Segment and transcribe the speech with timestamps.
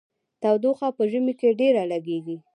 [0.41, 2.37] تودوخه په ژمي کې ډیره لګیږي.